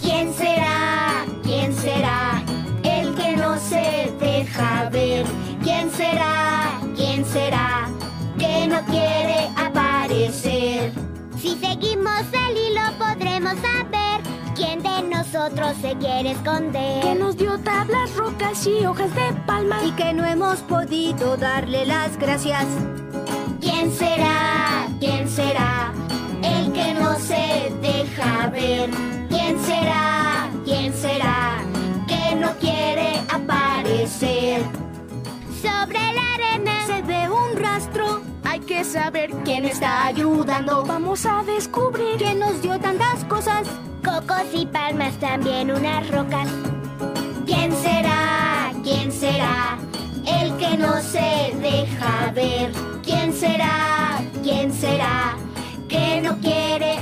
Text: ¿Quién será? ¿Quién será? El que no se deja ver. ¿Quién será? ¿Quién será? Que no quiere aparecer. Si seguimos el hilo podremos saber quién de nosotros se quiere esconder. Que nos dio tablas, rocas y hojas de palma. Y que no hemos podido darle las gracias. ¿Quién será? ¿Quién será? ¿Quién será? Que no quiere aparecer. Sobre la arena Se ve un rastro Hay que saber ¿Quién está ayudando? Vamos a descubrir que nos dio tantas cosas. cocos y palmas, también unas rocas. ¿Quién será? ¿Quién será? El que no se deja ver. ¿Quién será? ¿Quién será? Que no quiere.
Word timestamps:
¿Quién 0.00 0.32
será? 0.34 1.24
¿Quién 1.42 1.74
será? 1.74 2.42
El 2.82 3.14
que 3.14 3.36
no 3.36 3.58
se 3.58 4.12
deja 4.20 4.88
ver. 4.90 5.26
¿Quién 5.62 5.90
será? 5.90 6.80
¿Quién 6.96 7.24
será? 7.24 7.88
Que 8.38 8.66
no 8.66 8.80
quiere 8.86 9.50
aparecer. 9.56 10.92
Si 11.40 11.56
seguimos 11.56 12.22
el 12.32 12.56
hilo 12.56 12.82
podremos 12.98 13.54
saber 13.60 14.20
quién 14.54 14.82
de 14.82 15.02
nosotros 15.02 15.74
se 15.80 15.94
quiere 15.96 16.32
esconder. 16.32 17.02
Que 17.02 17.14
nos 17.14 17.36
dio 17.36 17.58
tablas, 17.58 18.14
rocas 18.16 18.66
y 18.66 18.84
hojas 18.86 19.14
de 19.14 19.32
palma. 19.46 19.84
Y 19.84 19.92
que 19.92 20.12
no 20.12 20.24
hemos 20.24 20.60
podido 20.60 21.36
darle 21.36 21.86
las 21.86 22.16
gracias. 22.16 22.66
¿Quién 23.60 23.92
será? 23.92 24.27
¿Quién 28.50 29.58
será? 29.64 30.48
¿Quién 30.64 30.94
será? 30.94 31.58
Que 32.06 32.34
no 32.34 32.50
quiere 32.58 33.20
aparecer. 33.28 34.62
Sobre 35.60 36.12
la 36.14 36.34
arena 36.34 36.86
Se 36.86 37.02
ve 37.02 37.28
un 37.28 37.56
rastro 37.56 38.22
Hay 38.44 38.60
que 38.60 38.84
saber 38.84 39.30
¿Quién 39.44 39.64
está 39.64 40.06
ayudando? 40.06 40.84
Vamos 40.84 41.26
a 41.26 41.42
descubrir 41.42 42.16
que 42.16 42.34
nos 42.34 42.62
dio 42.62 42.78
tantas 42.78 43.24
cosas. 43.24 43.66
cocos 44.02 44.44
y 44.54 44.64
palmas, 44.66 45.18
también 45.18 45.70
unas 45.70 46.08
rocas. 46.10 46.48
¿Quién 47.44 47.72
será? 47.72 48.72
¿Quién 48.82 49.12
será? 49.12 49.78
El 50.26 50.56
que 50.56 50.76
no 50.78 51.00
se 51.02 51.54
deja 51.60 52.30
ver. 52.34 52.72
¿Quién 53.02 53.32
será? 53.32 54.20
¿Quién 54.42 54.72
será? 54.72 55.36
Que 55.88 56.20
no 56.22 56.38
quiere. 56.38 56.97